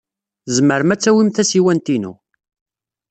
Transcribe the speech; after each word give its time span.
Tzemrem 0.45 0.89
ad 0.93 1.01
tawim 1.01 1.29
tasiwant-inu. 1.31 2.13